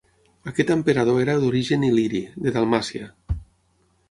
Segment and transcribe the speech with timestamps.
[0.51, 3.13] Aquest emperador era d'origen il·liri, de Dalmàcia.